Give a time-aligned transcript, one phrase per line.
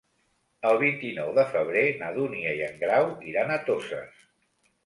[0.69, 4.29] El vint-i-nou de febrer na Dúnia i en Grau iran a Toses.